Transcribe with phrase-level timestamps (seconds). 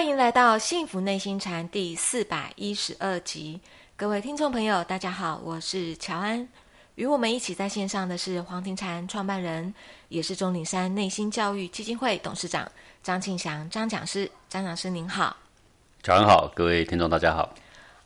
[0.00, 3.60] 欢迎来到《幸福内心禅》第四百一十二集，
[3.98, 6.48] 各位听众朋友，大家好，我是乔安。
[6.94, 9.74] 与我们一起在线上的是黄庭禅创办人，
[10.08, 12.66] 也是钟岭山内心教育基金会董事长
[13.02, 14.30] 张庆祥张讲师。
[14.48, 15.36] 张讲师您好，
[16.02, 17.54] 乔安好，各位听众大家好。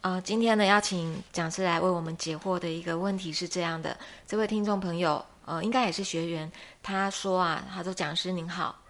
[0.01, 6.51] 呃，今天呢，邀请讲师来为我们解惑的一个问题是这样的：这位听众朋友，呃，应该也是学员，
[6.83, 8.81] 他说啊，他说讲师您好。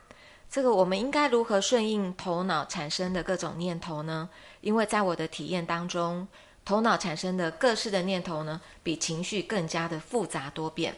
[0.54, 4.28] 这个我们应该如何顺应头脑产生的各种念头呢？
[4.60, 6.28] 因为在我的体验当中，
[6.64, 10.94] 头脑产生的各式的念头呢，比情绪更加的复杂多变。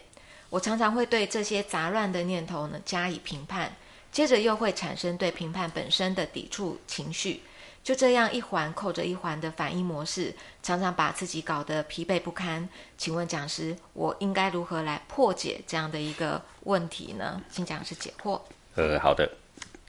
[0.50, 3.74] 我常常会对这些杂乱的念头呢加以评判，
[4.12, 7.41] 接着又会产生对评判本身的抵触情绪。
[7.83, 12.69] 就这样一环扣着一环的反应模式，常常把自己搞得疲惫不堪。
[12.98, 17.41] 请问讲师，我应该如何来破解这样的一个问题呢？
[17.50, 18.39] 请讲师解惑。
[18.75, 19.27] 呃，好的。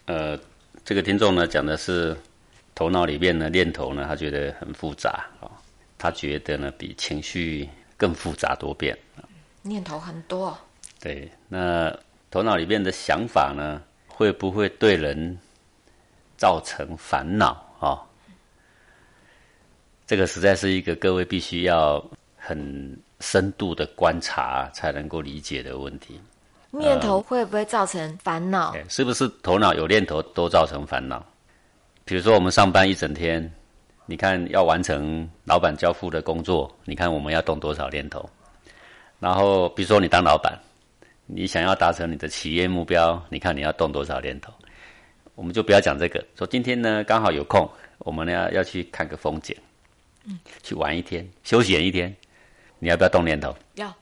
[0.07, 0.39] 呃，
[0.83, 2.15] 这个听众呢讲的是
[2.73, 5.51] 头脑里面的念头呢，他觉得很复杂啊，
[5.97, 8.97] 他觉得呢比情绪更复杂多变
[9.61, 10.57] 念头很多。
[11.01, 11.93] 对，那
[12.31, 15.37] 头脑里面的想法呢，会不会对人
[16.37, 18.01] 造成烦恼啊？
[20.05, 22.01] 这个实在是一个各位必须要
[22.37, 26.17] 很深度的观察才能够理解的问题。
[26.79, 28.75] 念头会不会造成烦恼？
[28.89, 31.23] 是不是头脑有念头都造成烦恼？
[32.05, 33.51] 比如说我们上班一整天，
[34.05, 38.29] 你看要完成老板交付的工作，你看我们要动多少念头？
[39.19, 40.57] 然后比如说你当老板，
[41.25, 44.53] 你想要达成你的企业目标，你看你要动多少念头？
[45.35, 47.69] 我们就不要讲这个，说今天呢刚好有空，
[47.99, 49.55] 我们呢要去看个风景，
[50.25, 52.15] 嗯，去玩一天，休闲一天，
[52.79, 53.55] 你要不要动念头？
[53.75, 53.93] 要。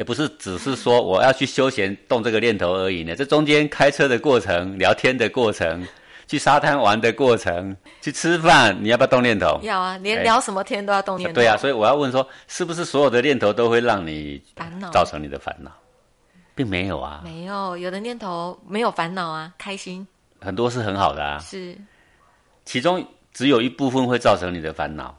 [0.00, 3.14] 也不是只是说我要去休闲动这个念头而已呢。
[3.14, 5.86] 这中间开车的过程、聊天的过程、
[6.26, 9.60] 去沙滩玩的过程、去吃饭，你要不要动念头？
[9.62, 11.34] 要啊，连聊什么天都要动念头。
[11.34, 15.70] 对啊，所以我要问说，是不是所有的念头都会让你烦恼，造成你的烦恼？
[16.54, 20.08] 并没有啊，没有，有的念头没有烦恼啊，开心。
[20.40, 21.76] 很多是很好的啊，是。
[22.64, 25.14] 其中只有一部分会造成你的烦恼，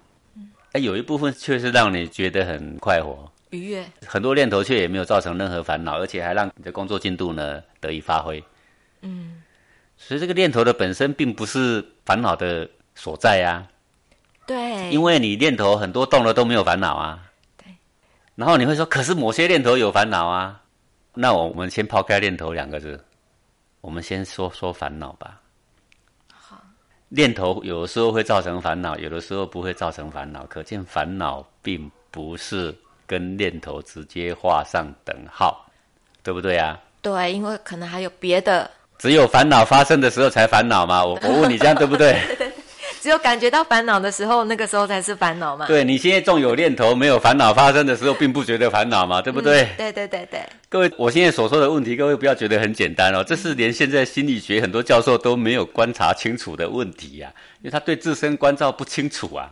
[0.72, 3.32] 哎，有一部分却是让你觉得很快活。
[3.52, 8.44] 愉悦，很多念头却也没有造成任何烦恼，而且还让你的工作进度呢得以发挥。
[9.02, 9.44] 嗯，
[9.98, 13.68] 所以这个念头的本身并不是烦恼的所在呀。
[14.48, 17.30] 对，因为你念头很多动了都没有烦恼啊。
[17.58, 17.68] 对。
[18.36, 20.62] 然后你会说，可是某些念头有烦恼啊。
[21.14, 23.04] 那我们先抛开念头两个字，
[23.82, 25.42] 我们先说说烦恼吧。
[26.34, 26.58] 好。
[27.10, 32.74] 念头有的时候会造成烦恼，有的时候不会造成烦恼，可见烦恼并不是。
[33.12, 35.70] 跟念头直接画上等号，
[36.24, 36.80] 对不对啊？
[37.02, 38.72] 对，因为可能还有别的。
[38.98, 41.04] 只有烦恼发生的时候才烦恼嘛？
[41.04, 42.16] 我我问你，这样对不 对？
[43.02, 45.66] 只有感觉到烦恼的时候，那个时候才是烦恼嘛。
[45.66, 49.68] 对你现在纵有念头，没有烦恼发生的时候，并不觉得烦恼嘛，对不对？
[49.76, 50.40] 对对对对。
[50.70, 57.30] 各位，我现在所说的问题，各位不要觉得很简单哦，这是连现在心理学很多教授都没有观察清楚的问题呀，
[57.60, 59.52] 因为他对自身关照不清楚啊。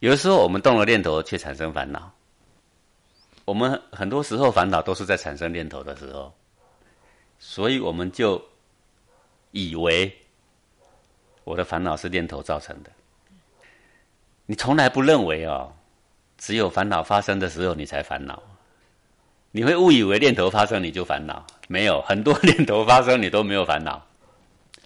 [0.00, 2.12] 有的时候，我们动了念头，却产生烦恼。
[3.44, 6.32] 我们很多时候烦恼都是在产生念头的时候，
[7.38, 8.40] 所以我们就
[9.50, 10.14] 以为
[11.44, 12.90] 我的烦恼是念头造成的。
[14.46, 15.72] 你从来不认为哦，
[16.36, 18.42] 只有烦恼发生的时候你才烦恼。
[19.50, 24.06] 你会误以为念头发生你就烦恼，没有很多念头发生你都没有烦恼。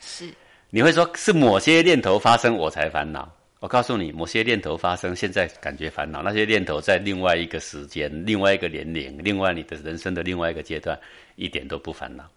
[0.01, 0.33] 是，
[0.71, 3.31] 你会说是某些念头发生我才烦恼。
[3.63, 10.99] 我告诉你，某些念头发生，现在感觉烦恼；那些念头在另外一个时间、另外一个年龄、另外你的人生的另外一个阶段，
[11.37, 12.29] 一点都不烦恼，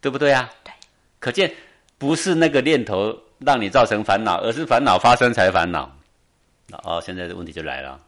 [0.00, 0.50] 对不对啊？
[0.64, 0.72] 对。
[1.18, 1.54] 可见
[1.98, 5.94] 不是那个念头让你造成烦恼，而是烦恼发生才烦恼。
[6.82, 8.00] 哦，现在的问题就来了。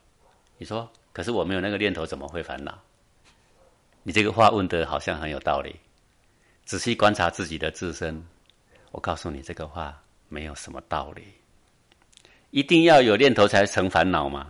[0.56, 2.78] 你说，可是我没有那个念头，怎么会烦恼？
[4.02, 5.76] 你这个话问的好像很有道理。
[6.64, 8.26] 仔细观察自己的自身，
[8.90, 11.24] 我告诉你，这个话没有什么道理。
[12.50, 14.46] 一定要有念头才成烦恼吗？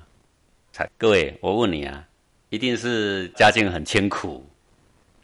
[0.72, 2.04] 才各位，我问你啊，
[2.50, 4.46] 一定是家境很清苦，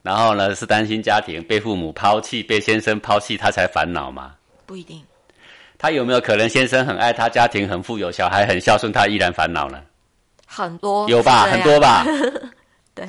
[0.03, 4.35] 然后呢是担心家庭被父母抛弃、被先生抛弃，他才烦恼吗？
[4.67, 5.01] 不一定。
[5.79, 9.81] 他有没有可能先生很爱他，家庭很富有，小孩很孝顺，他依然烦恼呢？
[10.47, 12.05] 很多有吧，很多吧。
[12.95, 13.09] 对，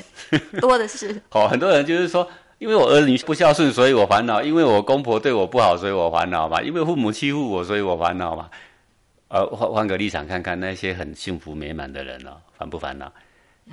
[0.60, 1.20] 多的是。
[1.32, 2.28] 哦，很多人就是说，
[2.60, 8.50] 因为我儿女不孝顺，所以我烦恼；因为我公婆对我不好，所以我烦恼嘛；因为父母欺负我，所以我烦恼嘛。
[9.36, 13.12] 呃，换换个立场看看那些很幸福美满的人哦，烦不烦恼？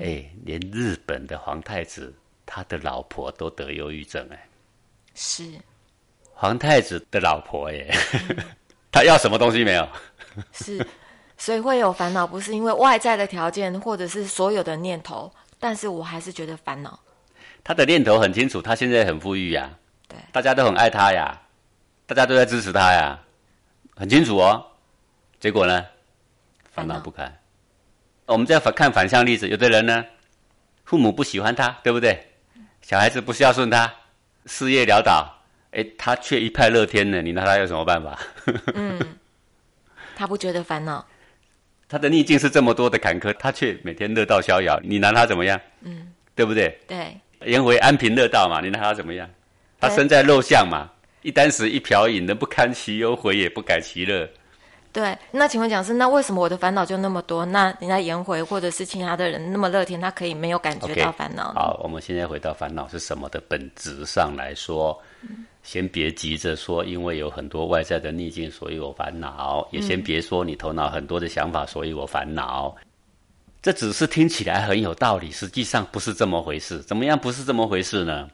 [0.01, 2.13] 哎，连日本的皇太子
[2.45, 4.49] 他的老婆都得忧郁症哎，
[5.15, 5.45] 是，
[6.35, 7.95] 皇太子的老婆耶，
[8.91, 9.89] 他要什么东西没有？
[10.51, 10.85] 是，
[11.39, 16.99] 所以会有烦恼，不是因为外在的条件或者是所有的念头，但是我还是觉得烦恼。
[17.63, 19.71] 他的念头很清楚，他现在很富裕呀，
[20.09, 21.41] 对，大家都很爱他呀，
[22.05, 23.17] 大家都在支持他呀，
[23.95, 24.67] 很清楚哦。
[25.43, 25.85] 结果呢，
[26.71, 27.37] 烦恼不堪。
[28.27, 30.05] 我们再反看反向例子，有的人呢，
[30.85, 32.25] 父母不喜欢他，对不对？
[32.81, 33.93] 小孩子不孝顺他，
[34.47, 35.37] 事业潦倒，
[35.73, 37.21] 哎，他却一派乐天呢。
[37.21, 38.17] 你拿他有什么办法？
[38.75, 39.01] 嗯，
[40.15, 41.05] 他不觉得烦恼。
[41.89, 44.79] 他的逆境是这么多的坎坷，他却每天乐道逍遥。
[44.85, 45.61] 你拿他怎么样？
[45.81, 46.79] 嗯，对不对？
[46.87, 47.19] 对。
[47.47, 49.29] 颜回安贫乐道嘛，你拿他怎么样？
[49.81, 50.89] 他身在陋巷嘛，
[51.23, 54.31] 一箪食一瓢饮，人不堪其忧，回也不改其乐。
[54.93, 57.47] 对，那请问讲师，那为什么我的烦恼就那么多？
[57.47, 61.55] 那人家颜回或者是其他的人那么乐天，他可以没有感觉到烦恼？
[61.55, 65.01] 好，我们现在回到烦恼是什么的本质上来说，
[65.63, 72.75] 先别急着说，因为有很多外在的逆境，所以我烦恼；也先别说你头脑很多的想法，所以我烦恼。
[73.63, 76.81] 这只是听起来很有道理，实际上不是这么回事。
[76.81, 78.29] 怎么样不是这么回事呢？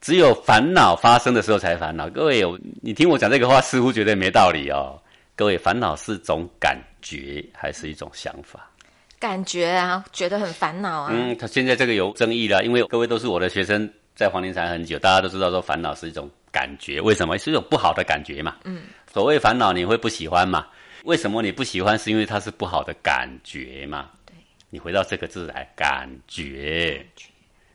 [0.00, 2.10] 只有烦恼发生的时候才烦恼。
[2.10, 2.42] 各位，
[2.82, 4.98] 你听我讲这个话，似乎觉得没道理哦。
[5.36, 8.70] 各位，烦恼是种感觉还是一种想法？
[9.18, 11.10] 感觉啊，觉得很烦恼啊。
[11.12, 17.36] 嗯，他现在这个有争议了，因为各位都是我的学生，在黄庭禅很久，大家都知道说烦恼是一种感觉，为什么？
[17.38, 18.56] 是一种不好的感觉嘛。
[18.64, 18.82] 嗯。
[19.12, 20.66] 所谓烦恼，你会不喜欢嘛？
[21.04, 21.98] 为什么你不喜欢？
[21.98, 24.10] 是因为它是不好的感觉嘛？
[24.26, 24.34] 对
[24.68, 27.04] 你回到这个字来，感觉。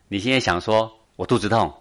[0.08, 1.72] 你现在想说，我肚子痛，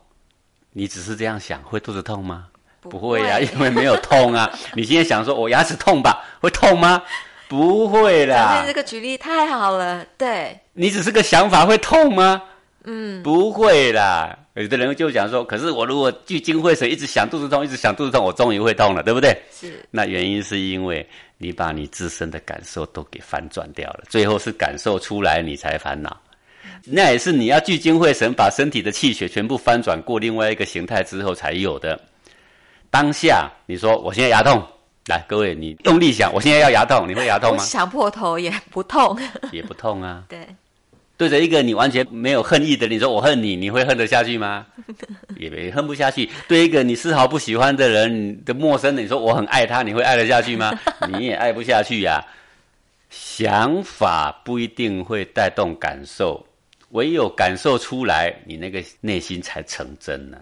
[0.72, 2.48] 你只是这样想，会肚子痛吗？
[2.90, 4.52] 不会呀，因为没有 痛啊。
[4.74, 7.02] 你现在想说，我牙齿痛吧，会痛吗？
[7.48, 8.64] 不会啦。
[8.66, 10.58] 这个举例太好了，对。
[10.74, 12.42] 你只是个想法，会痛吗？
[12.84, 14.38] 嗯，不会啦。
[14.56, 19.36] 有的人就讲说，可是我如果聚精会神，一直想肚子痛，一直想肚子痛，我终于会痛了，对不对？
[19.52, 19.84] 是。
[19.92, 21.08] 那原因是因为。
[21.38, 26.16] 你把你自身的感受都给翻转掉了，最后是感受出来你才烦恼，
[26.86, 32.00] 那也是你要聚精会神，把身体的气血全部翻转过另外一个形态之后才有的。
[32.96, 34.66] 当下你说我现在牙痛，
[35.08, 37.62] 来各位你用力想，我现在要牙痛，你会牙痛吗？
[37.62, 39.20] 想破头也不痛，
[39.52, 40.24] 也不痛啊。
[40.30, 40.48] 对。
[41.18, 44.66] 对着一个你完全没有恨意的，你说我恨你，你会恨得下去吗？
[45.36, 46.30] 也也恨不下去。
[46.48, 50.74] 对一个你丝毫不喜欢的人的陌生的，你说我很爱他，你会爱得下去吗？
[51.12, 52.26] 你也爱不下去呀。
[53.10, 56.46] 想法不一定会带动感受，
[56.92, 60.38] 唯有感受出来，你那个内心才成真呢。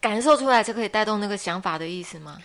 [0.00, 2.38] 感受出来就可以带动那个想法的意思吗？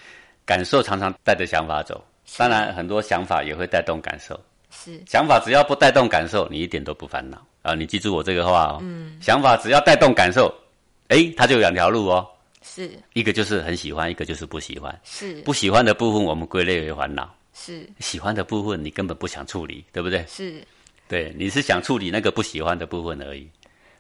[0.45, 2.03] 感受常常带着想法走，
[2.37, 4.39] 当然很多想法也会带动感受。
[4.71, 7.75] 是想法只要不带动感受，你一点都不烦恼啊！
[7.75, 8.79] 你记住我这个话哦。
[8.81, 10.53] 嗯，想法只要带动感受，
[11.09, 12.27] 哎，它就有两条路哦。
[12.63, 14.99] 是一个就是很喜欢，一个就是不喜欢。
[15.03, 17.31] 是不喜欢的部分，我们归类为烦恼。
[17.53, 20.25] 是喜欢的部分，你根本不想处理，对不对？
[20.27, 20.61] 是，
[21.07, 23.47] 对，你是想处理那个不喜欢的部分而已。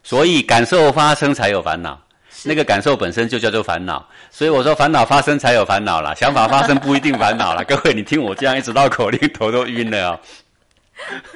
[0.01, 2.01] 所以感受发生才有烦恼，
[2.43, 4.05] 那个感受本身就叫做烦恼。
[4.31, 7.63] 所以我说烦恼发生才有烦恼啦， 想法发生不一定烦恼啦。
[7.63, 10.19] 各位，你听我这样一直绕口令，头都晕了哦。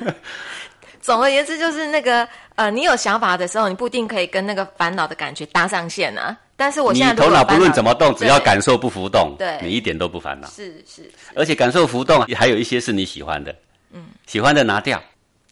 [1.01, 6.35] 总而言之，就是那个呃，你有想法的时候，你不一定可以跟那个烦恼的感觉搭上线啊。
[6.57, 10.47] 但是我现在头脑不论怎么动，只要感受不浮动，对，你一点都不烦恼。
[10.49, 13.55] 是是，而且感受浮动，还有一些是你喜欢的，
[13.93, 15.01] 嗯，喜欢的拿掉，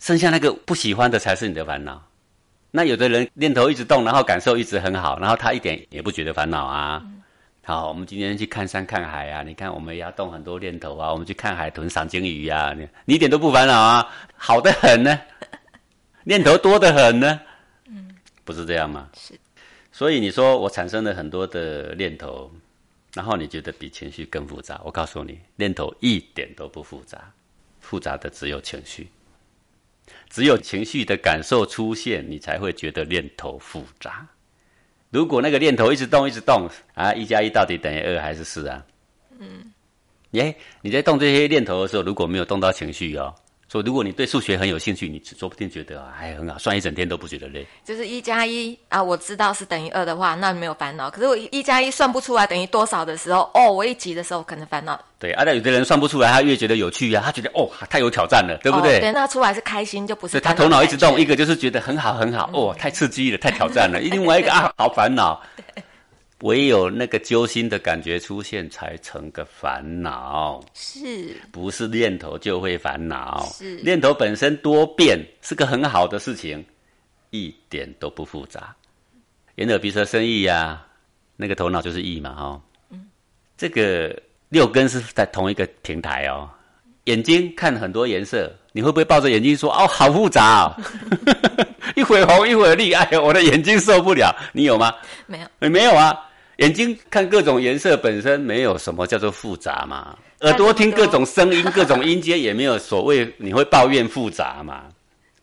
[0.01, 2.01] 剩下那个不喜欢的才是你的烦恼。
[2.75, 7.01] 那有的人念头一直动，然后感受一直很好，然后他一点也不觉得烦恼啊。
[7.63, 9.41] 好，我们今天去看山看海啊！
[9.43, 11.09] 你看，我们也要动很多念头啊。
[11.09, 14.05] 我们去看海豚、赏鲸鱼啊，你你一点都不烦恼啊，
[14.35, 15.17] 好的很呢，
[16.25, 17.39] 念头多的很呢。
[17.87, 18.13] 嗯，
[18.43, 19.07] 不是这样吗？
[19.15, 19.33] 是。
[19.93, 22.51] 所以你说我产生了很多的念头，
[23.13, 24.81] 然后你觉得比情绪更复杂？
[24.83, 27.31] 我告诉你，念头一点都不复杂，
[27.79, 29.07] 复杂的只有情绪。
[30.29, 34.27] 只有情绪的感受出现，你才会觉得念头复杂。
[35.11, 38.85] 如果那个念头一直动，一直动啊，一加一到底等于二还是四啊？
[39.39, 39.71] 嗯，
[40.31, 43.33] 耶，你在动这些念头的时候，如果没有动到情绪哦。
[43.75, 47.67] 说，如果你对数学很有兴趣，你说不定觉得还很好，算一整天都不觉得累。
[47.83, 51.09] 就是一加一啊，我知道是等于二的话，那没有烦恼。
[51.09, 54.97] 可是我一加一算不出来等于多少的时候，哦，我一急的时候可能烦恼。
[55.19, 59.01] 对，啊，那有的人算不出来，他越觉得有趣呀，他觉得哦，太有挑战了，对不对？
[59.01, 60.39] 对，那出来是开心，就不是。
[60.39, 63.99] 他头脑一直动，一个就是觉得很好很好，哦，太刺激了，太挑战了。
[64.09, 65.41] 另外一个啊，好烦恼。
[66.41, 70.63] 唯有那个揪心的感觉出现，才成个烦恼。
[70.73, 73.45] 是，不是念头就会烦恼？
[73.53, 76.63] 是，念头本身多变，是个很好的事情，
[77.29, 78.75] 一点都不复杂。
[79.55, 80.85] 眼耳鼻舌身意呀，
[81.37, 82.61] 那个头脑就是意嘛，哈。
[82.89, 83.07] 嗯。
[83.57, 86.49] 这个六根是在同一个平台哦。
[87.05, 90.75] 眼睛看很多颜色，你会不会抱着眼睛说：“哦，好复杂哦，
[91.95, 94.93] 一会红一会绿，哎呀，我的眼睛受不了。”你有吗？
[95.27, 96.15] 没有，你没有啊。
[96.57, 100.17] 眼睛看各种颜色本身没有什么叫做复杂嘛。
[100.41, 104.83] 耳朵听各种声音、各种音阶也没有所谓，你会抱怨复杂嘛？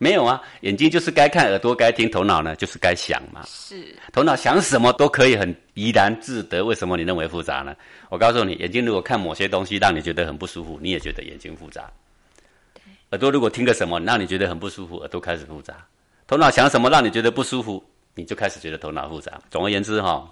[0.02, 0.42] 没有啊。
[0.62, 3.44] 眼睛就是该看，耳朵该听，头脑呢就是该想嘛。
[3.46, 6.64] 是，头脑想什么都可以很怡然自得。
[6.64, 7.76] 为什么你认为复杂呢？
[8.08, 11.88] 我告诉你，眼睛如果看某些东西让你觉得很不舒服，你也觉得眼睛复杂。
[13.10, 15.76] 耳朵如果听个什么让你觉得很不舒服，耳朵开始复杂。
[16.26, 19.40] 头脑想什么让你觉得不舒服，你就开始觉得头脑复杂。
[19.50, 20.28] 总而言之，哈，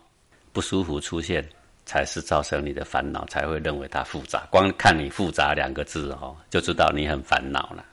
[0.52, 1.48] 不舒服出现。
[1.86, 4.46] 才是造成你的烦恼，才会认为它复杂。
[4.48, 7.84] 光看你“复杂”两个字哦，就知道你很烦恼了。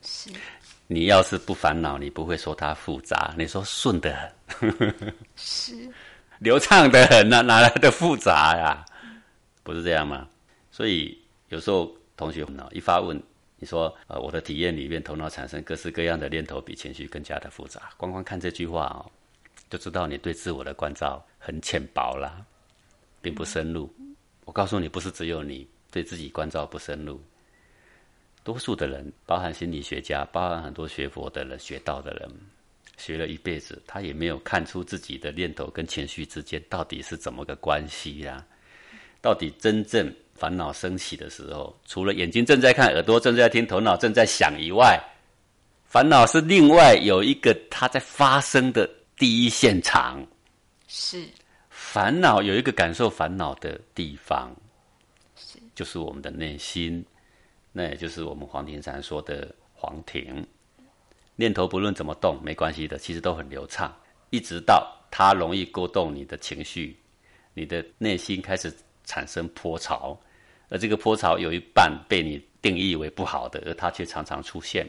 [0.00, 0.30] 是，
[0.86, 4.14] 你要是不烦恼，你不会说它复杂，你说顺的
[4.46, 4.72] 很，
[5.36, 5.74] 是
[6.38, 8.84] 流畅的很，哪哪来的复杂呀？
[9.62, 10.28] 不是这样吗？
[10.70, 13.20] 所以有时候同学呢一发问，
[13.58, 17.90] 你说呃，我的体验里面，头脑产生各式各样的念头，比情绪更加的复杂。
[17.96, 19.10] 光光看这句话哦，
[19.68, 22.44] 就知道你对自我的关照很浅薄啦。
[23.22, 23.92] 并不深入，
[24.44, 27.20] 我告诉你，不是只有你对自己关照不深入，
[28.46, 32.30] 多数的人，包含心理学家，包含很多学佛的人、学道的人，
[32.96, 38.46] 学了一辈子，他也没有看出自己的念头跟情绪之间到底是怎么个关系呀？
[39.20, 44.96] 到底真正烦恼升起的时候，除了眼睛正在看、耳朵正在听、头脑正在想以外，
[45.84, 50.24] 烦恼是另外有一个它在发生的第一现场，
[50.86, 51.26] 是。
[51.68, 54.54] 烦恼有一个感受烦恼的地方，
[55.34, 57.04] 是就是我们的内心，
[57.78, 60.42] 那也就是我们黄庭禅说的黄庭。
[61.34, 63.94] 念头不论怎么动，没关系的，其实都很流畅，
[64.30, 66.96] 一直到它容易勾动你的情绪，
[67.52, 70.18] 你的内心开始产生波潮，
[70.70, 74.88] 而这个波潮有一半被你定义为不好的，而它却常常出现，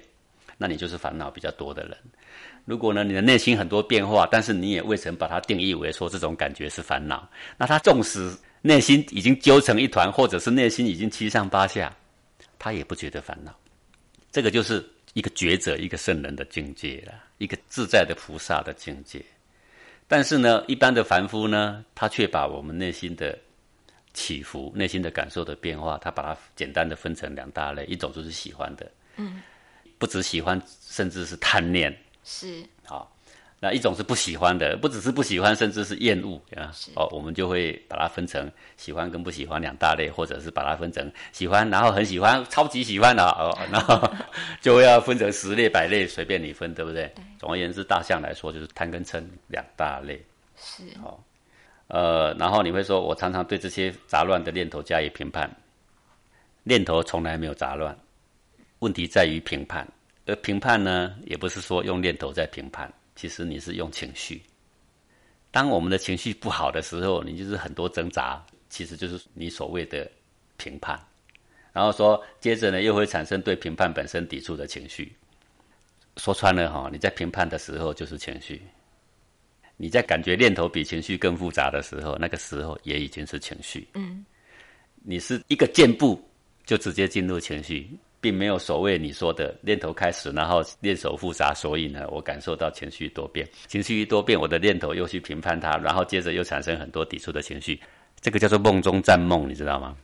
[0.58, 1.98] 那你就是烦恼比较多的人。
[2.64, 7.28] 如果呢，你的内心很多变化，但是你也未曾把它定义为说这种感觉是烦恼，
[7.58, 11.94] 那它纵使内心已经揪成一团，或者是内心已经七上八下，
[12.60, 13.54] 他也不觉得烦恼。
[14.32, 19.24] 这个就是一个觉者、一个圣人的境界了，一个自在的菩萨的境界。
[20.08, 23.38] 但是呢，一般的凡夫呢，他却把我们内心的
[24.14, 29.42] 起伏、内心的感受的变化，他把它简单的分成两大类，一种就是喜欢的，嗯，
[29.98, 31.96] 不只喜欢，甚至是贪念。
[32.24, 33.17] 是好，
[33.60, 36.72] 那一种是不喜欢的，不只是不喜欢，甚至是厌恶啊。
[36.96, 44.00] 哦，我们就会把它分成喜欢跟不喜欢两大类，或者是把它分成喜欢，然后很喜欢，超级喜欢的哦， 然后
[44.62, 47.12] 就会要分成十类、百类，随便你分，对不对？
[47.40, 50.24] 总而言之，大象来说就是贪跟嗔两大类。
[50.56, 51.18] 是哦，
[51.88, 55.50] 呃，然后你会说我常常对这些杂乱的念头加以评判，
[56.62, 57.98] 念头从来没有杂乱，
[58.80, 59.88] 问题在于评判。
[60.28, 64.42] 而评判呢，也不是说用念头在评判，其实你是用情绪。
[65.50, 70.10] 当我们的情绪不好的时候，你就是很多挣扎，其实就是你所谓的
[70.56, 70.98] 评判。
[71.74, 75.12] 然后说，接着呢，又会产生对评判本身抵触的情绪。
[76.18, 78.58] 说穿了哈，你在评判的时候就是情绪；
[79.78, 83.88] 你在感觉念头比情绪更复杂的时候，那个时候也已经是情绪。
[83.94, 84.26] 嗯，
[85.04, 86.24] 你是一个箭步
[86.66, 87.90] 就直接进入情绪。
[88.20, 97.80] 并没有所谓你说的念头开始，然后念手复杂，所以呢，我感受到情绪多变，情绪一多变，我的念头又去评判它，然后接着又产生很多抵触的情绪，
[98.20, 99.96] 这个叫做梦中占梦，你知道吗？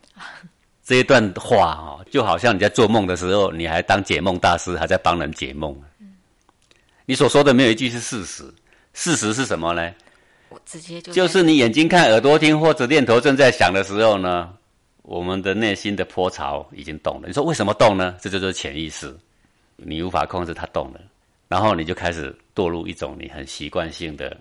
[0.83, 5.75] 这一段话哦，就好像你在做梦的时候，你还当解梦大师，还在帮人解梦。
[7.05, 8.43] 你所说的没有一句是事实，
[8.93, 9.91] 事实是什么呢？
[10.49, 14.53] 我直接就就是你眼睛看，耳朵听，或者念头正在想的时候呢？
[15.03, 17.27] 我们的内心的波潮已经动了。
[17.27, 18.17] 你说为什么动呢？
[18.21, 19.13] 这就是潜意识，
[19.75, 21.01] 你无法控制它动了，
[21.49, 24.35] 然后你就开始堕入一种你很习惯性的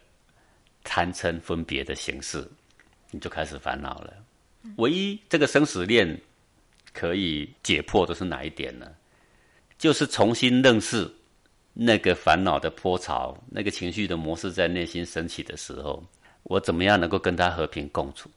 [0.85, 2.49] 贪嗔分别的形式，
[3.11, 4.15] 你就开始烦恼了。
[4.77, 6.17] 唯一这个生死链
[6.93, 8.87] 可以解破的是哪一点呢？
[9.77, 11.13] 就是重新认识
[11.73, 16.01] 那个烦恼的波潮，那个情绪的模式在内心升起的时候，
[16.45, 18.31] 我怎么样能够跟它和平共处？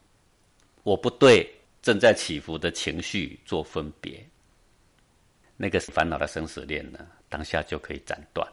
[0.81, 1.47] 我不对。
[1.85, 4.19] 正在起伏的情绪做分别，
[5.55, 6.97] 那个烦恼的生死链呢？
[7.29, 8.47] 当下就可以斩断。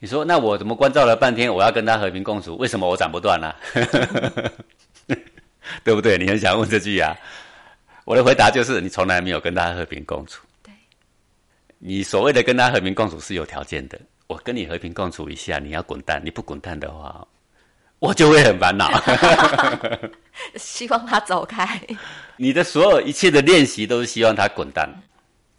[0.00, 3.54] 你说，那我怎么关照了半天，我要跟他和平共处，为什么我斩不断呢？
[5.84, 6.18] 对不对？
[6.18, 7.16] 你很想问这句啊？
[8.04, 10.44] 我的回答就是，你从来没有跟他和平共处。
[10.60, 10.74] 对，
[11.78, 13.96] 你所谓的跟他和平共处是有条件的。
[14.26, 17.24] 我跟你和平共处一下，你要滚蛋，你不滚蛋的话，
[17.98, 18.90] 我就会很烦恼。
[20.56, 21.80] 希望他走开。
[22.36, 24.88] 你的所有一切的练习都是希望他滚蛋，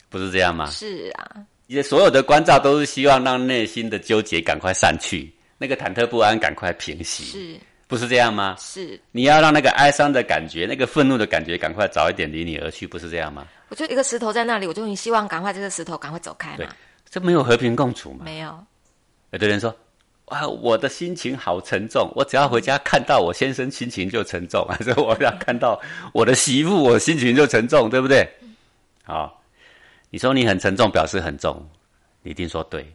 [0.09, 0.69] 不是这样吗？
[0.69, 1.31] 是啊，
[1.65, 8.55] 你的所有的关照都是希望让内心的纠结赶快散去，那个忐忑不安赶快平息，是不是这样吗？
[8.59, 13.47] 是，你要让那个哀伤的感觉、那个愤怒的感觉赶快早一点离你而去，不是这样吗？
[13.69, 16.73] 我就一个石头在那里，我就很希望赶快这个石头赶快走开对嘛。
[17.09, 18.19] 这没有和平共处嘛？
[18.23, 18.63] 没有，
[19.31, 19.75] 有的人说
[20.27, 25.79] ：“哇，我的心情好沉重，我只要回家看到我先生心情就沉重， 还是我要看到
[26.13, 28.29] 我的媳妇，我心情就沉重，对不对？”
[29.05, 29.41] 好，
[30.09, 31.65] 你说你很沉重，表示很重，
[32.23, 32.85] 你一定说对。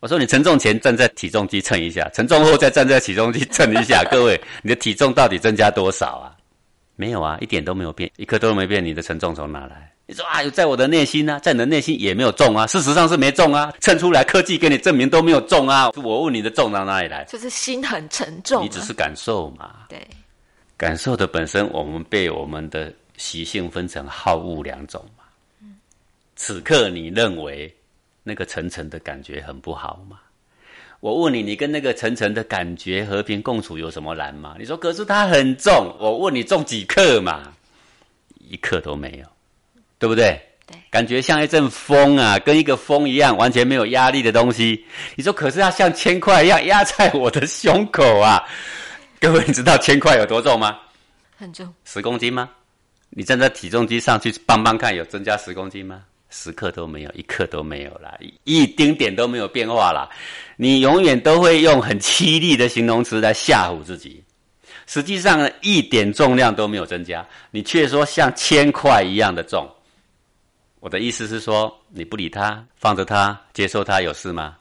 [0.00, 6.35] 我说你沉重前站在体重机称一下，沉重后再站在体重机称一下，各位，你的体重到底增加多少啊？
[6.96, 9.92] 没有啊，一点都没有变，一刻都没变，你的沉重从哪来？
[10.06, 15.90] 你说啊，有在我的内心呢、在你的内心也没有重啊，事实上是没重啊，称出来科技给你证明都没有重啊。
[16.02, 17.24] 我问你的重到哪里来？
[17.24, 18.62] 就是心很沉重、啊。
[18.62, 20.06] 你只是感受嘛，对，
[20.76, 25.24] 感受的本身，我们被我们的习性分成好恶两种嘛。
[26.36, 27.74] 此刻你认为
[28.22, 30.20] 那个沉沉的感觉很不好吗？
[31.06, 34.56] 我问你，你跟那个晨晨的感觉和平共处有什么难吗？
[34.58, 37.52] 你说可是它很重，我问你重几克嘛？
[38.40, 39.24] 一克都没有，
[40.00, 40.36] 对不对？
[40.66, 44.84] 对感觉像一阵风啊，跟一个风一样，完全没有压力的东西。
[45.14, 48.42] 你说可是它像铅块一样压在我的胸口啊！
[49.20, 50.76] 各位，你知道铅块有多重吗？
[51.36, 51.72] 很重。
[51.84, 52.50] 十公斤吗？
[53.10, 56.02] 你站在体重机上去磅磅看，有增加十公斤吗？
[56.28, 60.08] 十克都没有，一克都没有啦，一丁点都没有变化啦。
[60.56, 64.22] 你永远都会用很凄厉的形容词来吓唬自己，
[64.86, 69.68] 实际上呢，一点重量都没有增加，你却说像铅块一样的重。
[70.80, 74.56] 我的意思是说，你不理他，放着他，接受他，有事吗？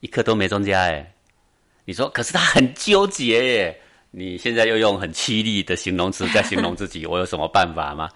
[0.00, 1.12] 一克都没增加哎。
[1.84, 3.80] 你说，可是他很纠结耶。
[4.16, 8.08] 你现在又用很凄厉的形容词在形容自己，我有什么办法吗？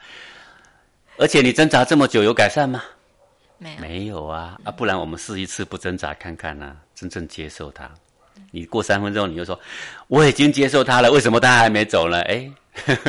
[1.18, 2.83] 而且你挣扎这么久，有改善吗？
[3.59, 7.90] 没有，没有啊，啊，不然我们试一次不挣扎看看啊，真正接受它。
[8.52, 9.59] 你过三分钟你就说
[10.07, 12.20] 我已经接受它了，为什么它还没走呢？
[12.22, 12.48] 哎，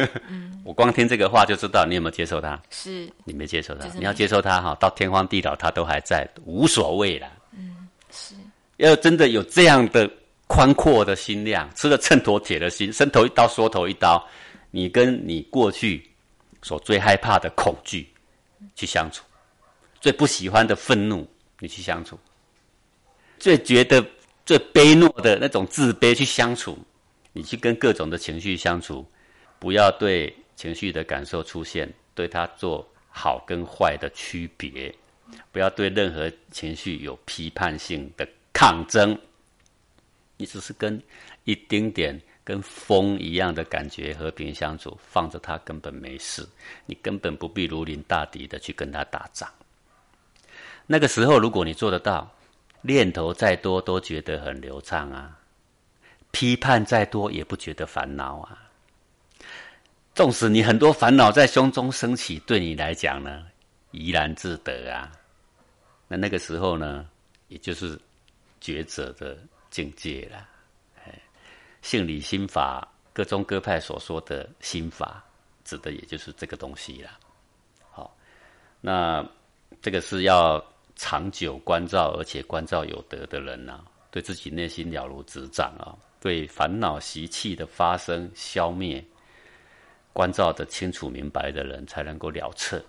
[0.65, 2.60] 我光听这个话就知道你有没有接受它。
[2.72, 7.28] 是你没接受它就是，没你要接受它哈，到天荒地老它都还在，无所谓了。
[7.56, 7.88] 嗯。
[8.12, 8.34] 是，
[8.78, 10.10] 要真的有这样的
[10.48, 14.28] 宽阔的心量，吃了秤砣铁了心，伸头一刀缩头一刀，
[14.72, 16.09] 你跟你过去
[16.62, 18.08] 所最害怕的恐惧
[18.76, 19.24] 去相处，
[20.02, 21.28] 最不喜欢的愤怒
[21.60, 22.19] 你去相处，
[23.38, 24.06] 最觉得
[24.45, 26.78] 最卑懦的那种自卑去相处，
[27.34, 29.06] 你去跟各种的情绪相处，
[29.60, 34.93] 不要对情绪的感受出现对它做好跟坏的区别，
[35.52, 39.17] 不要对任何情绪有批判性的抗争，
[40.38, 41.02] 你只是跟
[41.45, 46.43] 一丁点跟风一样的感觉和平相处，放着它根本没事，
[46.88, 49.47] 你根本不必如临大敌的去跟他打仗。
[50.88, 52.27] 那个时候，如果你做得到，
[52.81, 55.38] 念头再多都觉得很流畅啊，
[56.31, 58.57] 批判再多也不觉得烦恼啊。
[60.15, 63.45] 纵使你很多烦恼在胸中升起，对你来讲呢，
[63.91, 65.12] 怡然自得啊。
[66.07, 67.07] 那那个时候呢，
[67.47, 67.95] 也就是
[68.59, 69.38] 觉者的
[69.69, 70.49] 境界了。
[71.82, 75.24] 性理心法各宗各派所说的心法，
[75.63, 77.12] 指的也就是这个东西了。
[77.92, 78.15] 好，
[78.82, 79.26] 那
[79.82, 80.63] 这个是要
[80.96, 89.04] 长久关照，而且关照有德的人呐、对自己内心了如指掌啊，对烦恼习气的发生消灭。
[90.12, 92.84] 关照的清楚明白的人才能够了彻，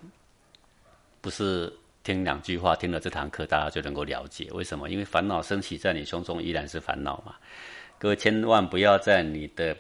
[1.21, 1.73] 不是
[2.03, 4.49] 听两句话，听了这堂课大家就能够了解。
[4.53, 4.89] 为什么？
[4.89, 7.37] 因为烦恼升起在你胸中依然是烦恼嘛。
[8.01, 9.77] 各位千万不要在你的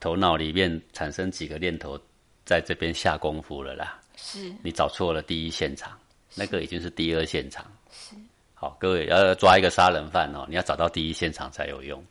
[0.00, 1.96] 头脑里面产生几个念头，
[2.44, 3.96] 在这边下功夫了啦。
[4.16, 5.96] 是你找错了第一现场，
[6.34, 7.64] 那个已经是第二现场。
[7.92, 8.16] 是，
[8.54, 12.04] 好，各位要抓一个杀人犯哦，你要找到第一现场才有用。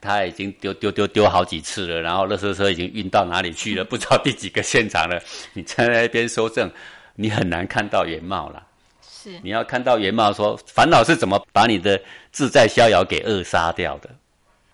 [0.00, 5.20] 他已经丢丢丢丢好几次了，然后垃圾车已经运到哪里去了， 不知道第几个现场了。
[5.52, 6.70] 你在那边收证，
[7.14, 8.66] 你很难看到原貌了。
[9.02, 12.00] 是你要看到原貌说烦恼是怎么把你的
[12.32, 14.08] 自在逍遥给扼杀掉的。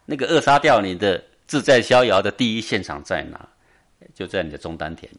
[0.04, 3.48] 那个扼杀掉你的自在逍遥的第一现场在哪？
[4.14, 5.10] 就在你的中丹田、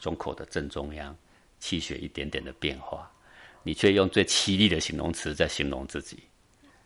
[0.00, 1.16] 胸口的正中央，
[1.58, 3.10] 气血一点点的变化，
[3.62, 6.18] 你却用最凄厉的形容词在形容自己。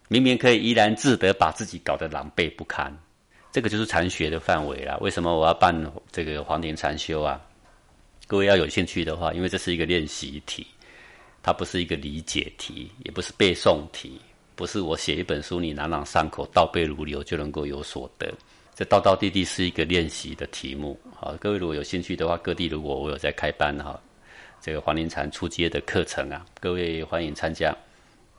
[0.09, 2.97] 明明可以怡然自得，把自己搞得狼狈不堪，
[3.51, 4.97] 这个就是禅学的范围啦。
[5.01, 7.41] 为什么我要办这个黄庭禅修啊？
[8.27, 10.67] 各位要有兴趣的话，因为这是一个练习题，
[11.43, 14.21] 它不是一个理解题，也不是背诵题，
[14.61, 18.31] 不是我写一本书你朗朗上口、倒背如流就能够有所得。
[18.75, 21.01] 这道道地地是一个练习的题目。
[21.16, 23.99] 好，各位如果有兴趣的话，各地如果我有在开班哈，
[24.61, 27.75] 这个黄灵禅初阶的课程啊，各位欢迎参加。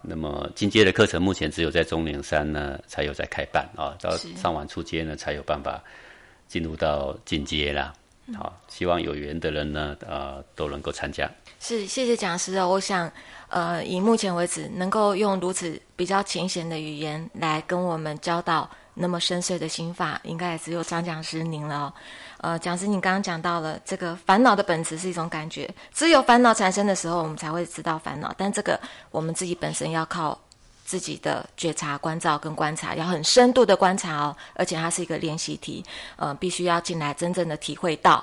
[0.03, 5.83] 那么进阶的课程目前只有在中岭山呢才有在开办啊，到上完初阶呢才有办法
[6.47, 7.91] 进入到进阶啦。
[8.35, 11.29] 好，希望有缘的人呢，呃，都能够参加。
[11.59, 12.67] 是，谢谢讲师哦。
[12.67, 13.11] 我想，
[13.49, 21.93] 呃，以目前为止，能够用如此比较浅显的语言来跟我们教导那么深邃的心法，应该也只有张讲师您了。
[22.37, 28.33] 呃，讲师，你刚刚讲到了这个烦恼的本质是一种感觉，只有烦恼产生的时候，我们才会知道烦恼。
[28.35, 28.79] 但这个
[29.11, 30.39] 我们自己本身要靠
[30.91, 34.35] 自己的觉察、关照跟观察，要很深度的观察哦。
[34.55, 35.81] 而且它是一个练习题，
[36.17, 38.21] 呃，必须要进来真正的体会到，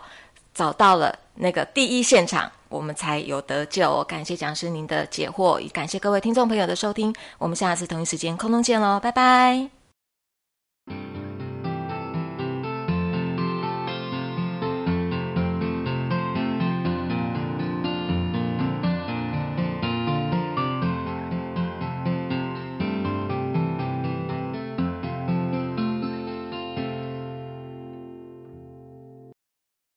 [0.52, 4.04] 找到了那个第一现场，我们才有得救。
[4.04, 7.14] 感谢讲师您的解惑，也感谢各位听众朋友的收听。
[7.38, 9.77] 我们下次同一时间空中见喽，拜拜。